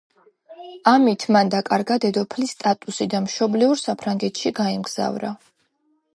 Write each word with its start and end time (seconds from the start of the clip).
ამით 0.91 1.25
მან 1.35 1.51
დაკარგა 1.55 1.97
დედოფლის 2.05 2.55
სტატუსი 2.57 3.07
და 3.13 3.23
მშობლიურ 3.27 3.83
საფრანგეთში 3.85 4.55
გაემგზავრა. 4.63 5.33